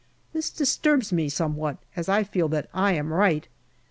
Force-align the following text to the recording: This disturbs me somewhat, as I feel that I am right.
This 0.33 0.49
disturbs 0.49 1.13
me 1.13 1.29
somewhat, 1.29 1.77
as 1.95 2.09
I 2.09 2.23
feel 2.23 2.47
that 2.47 2.71
I 2.73 2.93
am 2.93 3.13
right. 3.13 3.47